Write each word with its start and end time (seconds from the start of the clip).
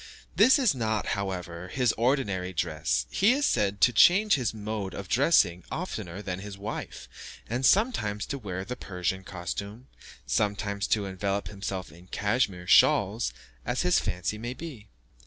This 0.35 0.57
is 0.57 0.73
not, 0.73 1.09
however, 1.09 1.67
his 1.67 1.93
ordinary 1.93 2.53
dress; 2.53 3.05
he 3.11 3.33
is 3.33 3.45
said 3.45 3.79
to 3.81 3.93
change 3.93 4.33
his 4.33 4.51
mode 4.51 4.95
of 4.95 5.07
dressing 5.07 5.63
oftener 5.71 6.23
than 6.23 6.39
his 6.39 6.57
wife, 6.57 7.07
and 7.47 7.63
sometimes 7.63 8.25
to 8.25 8.39
wear 8.39 8.65
the 8.65 8.75
Persian 8.75 9.23
costume, 9.23 9.89
sometimes 10.25 10.87
to 10.87 11.05
envelop 11.05 11.49
himself 11.49 11.91
in 11.91 12.07
cashmere 12.07 12.65
shawls, 12.65 13.31
as 13.63 13.83
his 13.83 13.99
fancy 13.99 14.39
may 14.39 14.55
be. 14.55 14.89